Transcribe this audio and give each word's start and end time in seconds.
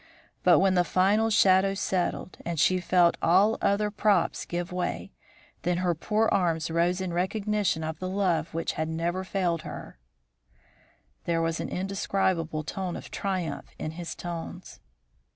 But 0.41 0.57
when 0.57 0.73
the 0.73 0.83
final 0.83 1.29
shadow 1.29 1.75
settled 1.75 2.39
and 2.43 2.59
she 2.59 2.79
felt 2.79 3.17
all 3.21 3.59
other 3.61 3.91
props 3.91 4.45
give 4.45 4.71
way, 4.71 5.11
then 5.61 5.77
her 5.77 5.93
poor 5.93 6.27
arms 6.31 6.71
rose 6.71 7.01
in 7.01 7.13
recognition 7.13 7.83
of 7.83 7.99
the 7.99 8.09
love 8.09 8.51
which 8.51 8.71
had 8.73 8.89
never 8.89 9.23
failed 9.23 9.61
her." 9.61 9.99
There 11.25 11.39
was 11.43 11.59
an 11.59 11.69
indescribable 11.69 12.63
tone 12.63 12.95
of 12.95 13.11
triumph 13.11 13.69
in 13.77 13.91
his 13.91 14.15
tones. 14.15 14.79